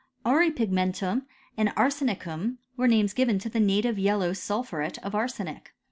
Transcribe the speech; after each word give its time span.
Auripigmentum 0.25 1.27
and 1.57 1.69
arsenicum 1.75 2.57
were 2.75 2.87
names 2.87 3.13
given 3.13 3.37
to 3.37 3.49
the 3.49 3.59
native 3.59 3.99
yellow 3.99 4.31
sulphuret 4.33 4.97
of 5.03 5.13
arsenic. 5.13 5.73